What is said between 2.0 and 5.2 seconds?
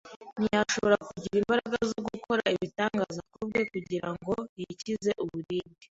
gukora ibitangaza ku bwe kugira ngo yikize